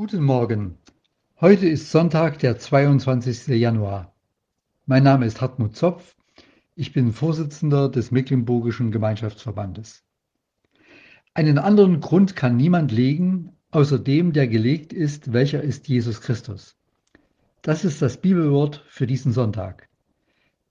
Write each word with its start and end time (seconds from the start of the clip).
Guten 0.00 0.22
Morgen. 0.22 0.78
Heute 1.40 1.66
ist 1.66 1.90
Sonntag, 1.90 2.38
der 2.38 2.56
22. 2.56 3.48
Januar. 3.48 4.14
Mein 4.86 5.02
Name 5.02 5.26
ist 5.26 5.40
Hartmut 5.40 5.74
Zopf. 5.74 6.14
Ich 6.76 6.92
bin 6.92 7.12
Vorsitzender 7.12 7.88
des 7.88 8.12
Mecklenburgischen 8.12 8.92
Gemeinschaftsverbandes. 8.92 10.04
Einen 11.34 11.58
anderen 11.58 11.98
Grund 11.98 12.36
kann 12.36 12.56
niemand 12.56 12.92
legen, 12.92 13.56
außer 13.72 13.98
dem, 13.98 14.32
der 14.32 14.46
gelegt 14.46 14.92
ist, 14.92 15.32
welcher 15.32 15.64
ist 15.64 15.88
Jesus 15.88 16.20
Christus. 16.20 16.76
Das 17.62 17.84
ist 17.84 18.00
das 18.00 18.18
Bibelwort 18.18 18.84
für 18.86 19.08
diesen 19.08 19.32
Sonntag. 19.32 19.88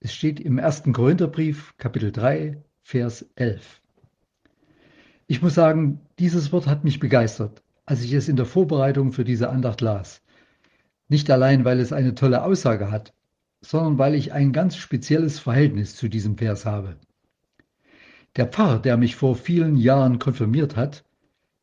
Es 0.00 0.14
steht 0.14 0.40
im 0.40 0.58
1. 0.58 0.84
Korintherbrief, 0.94 1.74
Kapitel 1.76 2.12
3, 2.12 2.64
Vers 2.80 3.26
11. 3.36 3.82
Ich 5.26 5.42
muss 5.42 5.54
sagen, 5.54 6.00
dieses 6.18 6.50
Wort 6.50 6.66
hat 6.66 6.82
mich 6.82 6.98
begeistert 6.98 7.62
als 7.88 8.02
ich 8.02 8.12
es 8.12 8.28
in 8.28 8.36
der 8.36 8.44
Vorbereitung 8.44 9.12
für 9.12 9.24
diese 9.24 9.48
Andacht 9.48 9.80
las. 9.80 10.20
Nicht 11.08 11.30
allein, 11.30 11.64
weil 11.64 11.80
es 11.80 11.90
eine 11.90 12.14
tolle 12.14 12.42
Aussage 12.44 12.90
hat, 12.90 13.14
sondern 13.62 13.96
weil 13.96 14.14
ich 14.14 14.34
ein 14.34 14.52
ganz 14.52 14.76
spezielles 14.76 15.38
Verhältnis 15.38 15.96
zu 15.96 16.08
diesem 16.08 16.36
Vers 16.36 16.66
habe. 16.66 16.98
Der 18.36 18.46
Pfarrer, 18.46 18.78
der 18.78 18.98
mich 18.98 19.16
vor 19.16 19.36
vielen 19.36 19.78
Jahren 19.78 20.18
konfirmiert 20.18 20.76
hat, 20.76 21.02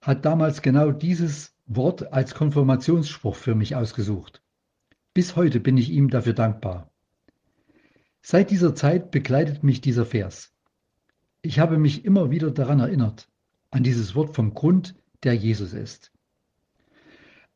hat 0.02 0.26
damals 0.26 0.64
genau 0.64 0.90
dieses 0.90 1.54
Wort 1.68 2.12
als 2.12 2.34
Konfirmationsspruch 2.34 3.36
für 3.36 3.54
mich 3.54 3.76
ausgesucht. 3.76 4.42
Bis 5.14 5.36
heute 5.36 5.60
bin 5.60 5.78
ich 5.78 5.92
ihm 5.92 6.10
dafür 6.10 6.34
dankbar. 6.34 6.90
Seit 8.24 8.50
dieser 8.50 8.74
Zeit 8.74 9.12
begleitet 9.12 9.64
mich 9.64 9.80
dieser 9.80 10.08
Vers. 10.08 10.56
Ich 11.44 11.60
habe 11.60 11.78
mich 11.78 12.04
immer 12.04 12.32
wieder 12.32 12.50
daran 12.50 12.80
erinnert, 12.80 13.30
an 13.70 13.84
dieses 13.84 14.16
Wort 14.16 14.36
vom 14.36 14.56
Grund, 14.56 14.96
der 15.22 15.36
Jesus 15.36 15.74
ist. 15.74 16.12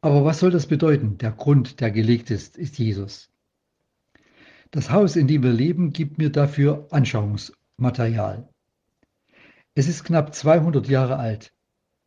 Aber 0.02 0.24
was 0.24 0.40
soll 0.40 0.52
das 0.52 0.68
bedeuten? 0.68 1.18
Der 1.18 1.32
Grund, 1.32 1.82
der 1.82 1.92
gelegt 1.92 2.32
ist, 2.32 2.58
ist 2.58 2.78
Jesus. 2.78 3.30
Das 4.72 4.92
Haus, 4.92 5.16
in 5.16 5.28
dem 5.28 5.44
wir 5.44 5.52
leben, 5.52 5.92
gibt 5.92 6.18
mir 6.18 6.32
dafür 6.32 6.88
Anschauungsmaterial. 6.92 8.48
Es 9.76 9.88
ist 9.88 10.04
knapp 10.04 10.34
200 10.34 10.88
Jahre 10.88 11.18
alt. 11.18 11.52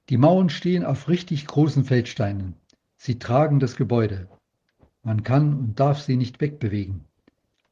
Die 0.08 0.16
Mauern 0.16 0.48
stehen 0.48 0.84
auf 0.84 1.08
richtig 1.08 1.46
großen 1.46 1.84
Feldsteinen. 1.84 2.54
Sie 2.96 3.18
tragen 3.18 3.60
das 3.60 3.76
Gebäude. 3.76 4.28
Man 5.02 5.22
kann 5.22 5.58
und 5.58 5.80
darf 5.80 6.00
sie 6.00 6.16
nicht 6.16 6.40
wegbewegen. 6.40 7.04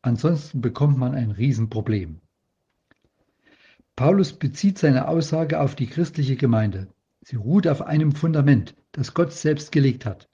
Ansonsten 0.02 0.60
bekommt 0.60 0.98
man 0.98 1.14
ein 1.14 1.30
Riesenproblem. 1.30 2.20
Paulus 3.96 4.32
bezieht 4.32 4.78
seine 4.78 5.08
Aussage 5.08 5.60
auf 5.60 5.74
die 5.74 5.86
christliche 5.86 6.36
Gemeinde. 6.36 6.88
Sie 7.22 7.36
ruht 7.36 7.66
auf 7.66 7.82
einem 7.82 8.12
Fundament, 8.12 8.74
das 8.92 9.14
Gott 9.14 9.32
selbst 9.32 9.72
gelegt 9.72 10.06
hat. 10.06 10.28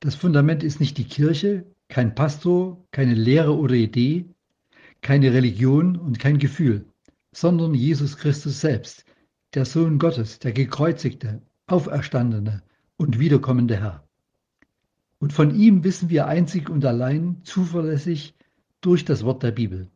Das 0.00 0.14
Fundament 0.14 0.62
ist 0.62 0.80
nicht 0.80 0.98
die 0.98 1.08
Kirche, 1.08 1.66
kein 1.88 2.14
Pastor, 2.14 2.84
keine 2.90 3.14
Lehre 3.14 3.56
oder 3.56 3.74
Idee, 3.74 4.26
keine 5.00 5.32
Religion 5.32 5.96
und 5.96 6.18
kein 6.18 6.38
Gefühl, 6.38 6.86
sondern 7.32 7.74
Jesus 7.74 8.16
Christus 8.16 8.60
selbst, 8.60 9.04
der 9.54 9.64
Sohn 9.64 9.98
Gottes, 9.98 10.38
der 10.38 10.52
gekreuzigte, 10.52 11.40
auferstandene 11.66 12.62
und 12.96 13.18
wiederkommende 13.18 13.80
Herr. 13.80 14.06
Und 15.18 15.32
von 15.32 15.54
ihm 15.54 15.82
wissen 15.84 16.10
wir 16.10 16.26
einzig 16.26 16.68
und 16.68 16.84
allein 16.84 17.42
zuverlässig 17.42 18.34
durch 18.80 19.04
das 19.04 19.24
Wort 19.24 19.42
der 19.42 19.52
Bibel. 19.52 19.88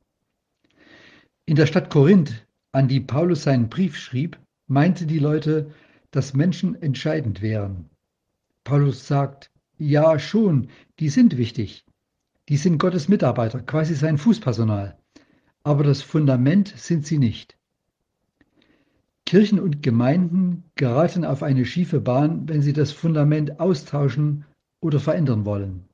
In 1.44 1.56
der 1.56 1.66
Stadt 1.66 1.90
Korinth, 1.90 2.46
an 2.72 2.88
die 2.88 3.00
Paulus 3.00 3.42
seinen 3.42 3.68
Brief 3.68 3.96
schrieb, 3.96 4.38
meinte 4.66 5.06
die 5.06 5.18
Leute, 5.18 5.70
dass 6.10 6.34
Menschen 6.34 6.80
entscheidend 6.80 7.42
wären. 7.42 7.90
Paulus 8.64 9.06
sagt, 9.06 9.50
ja 9.78 10.18
schon, 10.18 10.68
die 11.00 11.08
sind 11.08 11.36
wichtig. 11.36 11.84
Die 12.48 12.56
sind 12.56 12.78
Gottes 12.78 13.08
Mitarbeiter, 13.08 13.60
quasi 13.60 13.94
sein 13.94 14.18
Fußpersonal. 14.18 14.98
Aber 15.64 15.84
das 15.84 16.02
Fundament 16.02 16.72
sind 16.76 17.06
sie 17.06 17.18
nicht. 17.18 17.56
Kirchen 19.24 19.60
und 19.60 19.82
Gemeinden 19.82 20.64
geraten 20.74 21.24
auf 21.24 21.42
eine 21.42 21.64
schiefe 21.64 22.00
Bahn, 22.00 22.48
wenn 22.48 22.60
sie 22.60 22.72
das 22.72 22.92
Fundament 22.92 23.60
austauschen 23.60 24.44
oder 24.80 25.00
verändern 25.00 25.44
wollen. 25.44 25.88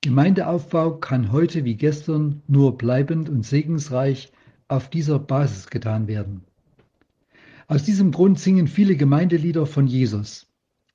Gemeindeaufbau 0.00 0.96
kann 0.96 1.32
heute 1.32 1.64
wie 1.64 1.76
gestern 1.76 2.42
nur 2.46 2.78
bleibend 2.78 3.28
und 3.28 3.44
segensreich 3.44 4.32
auf 4.66 4.88
dieser 4.90 5.18
Basis 5.18 5.68
getan 5.68 6.08
werden. 6.08 6.44
Aus 7.70 7.84
diesem 7.84 8.12
Grund 8.12 8.40
singen 8.40 8.66
viele 8.66 8.96
Gemeindelieder 8.96 9.66
von 9.66 9.86
Jesus. 9.86 10.46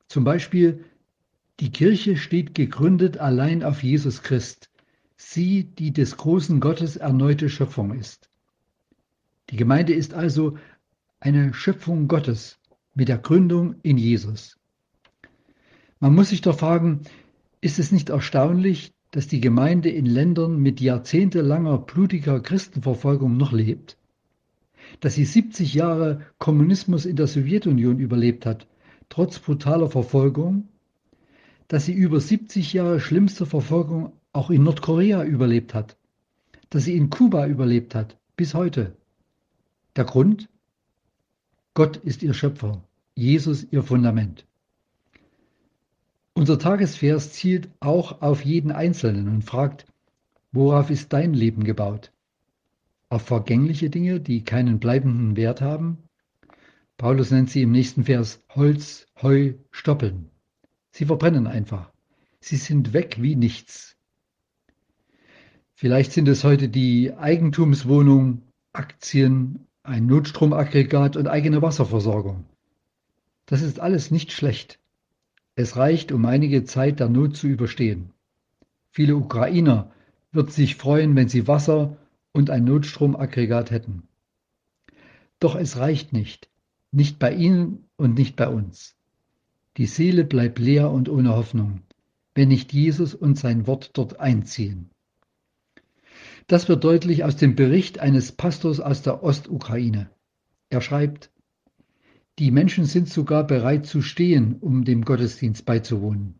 Zum 0.08 0.24
Beispiel 0.24 0.84
Die 1.60 1.72
Kirche 1.72 2.18
steht 2.18 2.56
gegründet 2.56 3.20
allein 3.20 3.62
auf 3.64 3.84
Jesus 3.84 4.24
Christ, 4.24 4.72
sie, 5.16 5.66
die 5.66 5.94
des 5.94 6.18
großen 6.18 6.60
Gottes 6.60 6.96
erneute 6.96 7.48
Schöpfung 7.48 7.94
ist. 7.94 8.32
Die 9.52 9.56
Gemeinde 9.56 9.94
ist 9.94 10.16
also 10.16 10.58
eine 11.20 11.54
Schöpfung 11.54 12.08
Gottes 12.08 12.58
mit 12.96 13.08
der 13.08 13.20
Gründung 13.20 13.76
in 13.84 14.00
Jesus. 14.00 14.58
Man 16.00 16.16
muss 16.16 16.30
sich 16.30 16.42
doch 16.42 16.58
fragen, 16.58 17.02
ist 17.62 17.78
es 17.78 17.92
nicht 17.92 18.10
erstaunlich, 18.10 18.96
dass 19.12 19.28
die 19.28 19.42
Gemeinde 19.42 19.90
in 19.90 20.08
Ländern 20.08 20.58
mit 20.58 20.82
jahrzehntelanger 20.82 21.78
blutiger 21.78 22.40
Christenverfolgung 22.40 23.38
noch 23.38 23.52
lebt? 23.52 23.96
Dass 25.00 25.16
sie 25.16 25.26
70 25.26 25.74
Jahre 25.74 26.22
Kommunismus 26.38 27.06
in 27.06 27.16
der 27.16 27.28
Sowjetunion 27.28 28.00
überlebt 28.00 28.46
hat, 28.46 28.68
trotz 29.10 29.40
brutaler 29.40 29.90
Verfolgung, 29.90 30.68
dass 31.68 31.86
sie 31.86 31.94
über 31.94 32.20
70 32.20 32.74
Jahre 32.74 33.00
schlimmste 33.00 33.46
Verfolgung 33.46 34.14
auch 34.32 34.50
in 34.50 34.64
Nordkorea 34.64 35.24
überlebt 35.24 35.74
hat, 35.74 35.98
dass 36.70 36.86
sie 36.86 36.96
in 36.96 37.10
Kuba 37.10 37.48
überlebt 37.48 37.96
hat, 37.96 38.18
bis 38.36 38.54
heute. 38.54 38.96
Der 39.96 40.06
Grund? 40.06 40.50
Gott 41.74 41.98
ist 41.98 42.24
ihr 42.24 42.34
Schöpfer, 42.34 42.84
Jesus 43.16 43.66
ihr 43.72 43.84
Fundament. 43.84 44.46
Unser 46.36 46.58
Tagesvers 46.58 47.32
zielt 47.34 47.70
auch 47.80 48.22
auf 48.22 48.44
jeden 48.44 48.72
Einzelnen 48.72 49.28
und 49.28 49.44
fragt, 49.44 49.86
worauf 50.52 50.90
ist 50.90 51.14
dein 51.14 51.34
Leben 51.34 51.64
gebaut? 51.64 52.13
Auf 53.14 53.22
vergängliche 53.22 53.92
Dinge, 53.92 54.20
die 54.20 54.44
keinen 54.44 54.80
bleibenden 54.80 55.36
Wert 55.36 55.62
haben. 55.62 56.10
Paulus 56.98 57.30
nennt 57.30 57.52
sie 57.52 57.62
im 57.62 57.72
nächsten 57.72 58.06
Vers 58.06 58.44
Holz, 58.50 59.06
Heu, 59.22 59.54
Stoppeln. 59.70 60.32
Sie 60.90 61.06
verbrennen 61.06 61.46
einfach. 61.46 61.92
Sie 62.40 62.58
sind 62.58 62.92
weg 62.92 63.18
wie 63.20 63.36
nichts. 63.36 63.98
Vielleicht 65.76 66.12
sind 66.12 66.28
es 66.28 66.44
heute 66.44 66.70
die 66.70 67.14
Eigentumswohnung, 67.14 68.42
Aktien, 68.74 69.68
ein 69.84 70.08
Notstromaggregat 70.08 71.16
und 71.16 71.28
eigene 71.28 71.62
Wasserversorgung. 71.62 72.46
Das 73.46 73.62
ist 73.62 73.80
alles 73.80 74.10
nicht 74.10 74.32
schlecht. 74.32 74.80
Es 75.54 75.78
reicht, 75.78 76.12
um 76.12 76.26
einige 76.26 76.64
Zeit 76.64 77.00
der 77.00 77.10
Not 77.10 77.36
zu 77.36 77.48
überstehen. 77.48 78.12
Viele 78.90 79.16
Ukrainer 79.16 79.92
würden 80.32 80.50
sich 80.50 80.78
freuen, 80.78 81.16
wenn 81.16 81.30
sie 81.30 81.48
Wasser 81.48 81.98
und 82.34 82.50
ein 82.50 82.66
Notstromaggregat 82.66 83.72
hätten. 83.72 84.04
Doch 85.40 85.56
es 85.56 85.78
reicht 85.78 86.12
nicht, 86.12 86.50
nicht 86.92 87.20
bei 87.20 87.34
ihnen 87.34 87.86
und 87.96 88.18
nicht 88.18 88.36
bei 88.36 88.48
uns. 88.48 88.96
Die 89.78 89.86
Seele 89.86 90.24
bleibt 90.26 90.60
leer 90.60 90.92
und 90.92 91.10
ohne 91.10 91.36
Hoffnung, 91.36 91.82
wenn 92.36 92.50
nicht 92.50 92.74
Jesus 92.74 93.16
und 93.16 93.38
sein 93.38 93.66
Wort 93.66 93.92
dort 93.94 94.20
einziehen. 94.20 94.90
Das 96.48 96.68
wird 96.68 96.84
deutlich 96.84 97.24
aus 97.24 97.38
dem 97.38 97.56
Bericht 97.56 98.00
eines 98.00 98.32
Pastors 98.32 98.80
aus 98.80 99.02
der 99.02 99.24
Ostukraine. 99.24 100.10
Er 100.70 100.82
schreibt, 100.82 101.32
die 102.40 102.52
Menschen 102.52 102.86
sind 102.86 103.10
sogar 103.10 103.46
bereit 103.46 103.86
zu 103.86 104.02
stehen, 104.02 104.58
um 104.60 104.84
dem 104.84 105.06
Gottesdienst 105.06 105.66
beizuwohnen. 105.66 106.40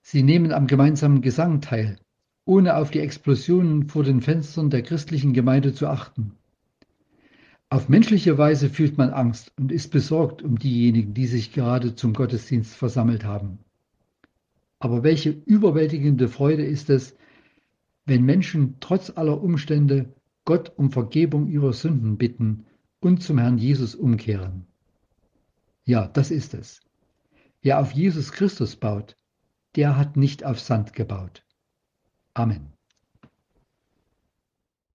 Sie 0.00 0.22
nehmen 0.22 0.52
am 0.52 0.66
gemeinsamen 0.66 1.22
Gesang 1.22 1.60
teil, 1.60 1.98
ohne 2.48 2.76
auf 2.76 2.90
die 2.90 3.00
Explosionen 3.00 3.90
vor 3.90 4.04
den 4.04 4.22
Fenstern 4.22 4.70
der 4.70 4.80
christlichen 4.80 5.34
Gemeinde 5.34 5.74
zu 5.74 5.86
achten. 5.86 6.32
Auf 7.68 7.90
menschliche 7.90 8.38
Weise 8.38 8.70
fühlt 8.70 8.96
man 8.96 9.10
Angst 9.10 9.52
und 9.58 9.70
ist 9.70 9.90
besorgt 9.90 10.40
um 10.40 10.58
diejenigen, 10.58 11.12
die 11.12 11.26
sich 11.26 11.52
gerade 11.52 11.94
zum 11.94 12.14
Gottesdienst 12.14 12.74
versammelt 12.74 13.26
haben. 13.26 13.58
Aber 14.78 15.02
welche 15.02 15.28
überwältigende 15.28 16.26
Freude 16.26 16.64
ist 16.64 16.88
es, 16.88 17.14
wenn 18.06 18.24
Menschen 18.24 18.76
trotz 18.80 19.12
aller 19.14 19.42
Umstände 19.42 20.14
Gott 20.46 20.72
um 20.74 20.90
Vergebung 20.90 21.48
ihrer 21.48 21.74
Sünden 21.74 22.16
bitten 22.16 22.64
und 23.00 23.22
zum 23.22 23.36
Herrn 23.36 23.58
Jesus 23.58 23.94
umkehren. 23.94 24.64
Ja, 25.84 26.08
das 26.08 26.30
ist 26.30 26.54
es. 26.54 26.80
Wer 27.60 27.78
auf 27.78 27.92
Jesus 27.92 28.32
Christus 28.32 28.76
baut, 28.76 29.16
der 29.76 29.98
hat 29.98 30.16
nicht 30.16 30.46
auf 30.46 30.58
Sand 30.58 30.94
gebaut. 30.94 31.44
Amen. 32.38 32.77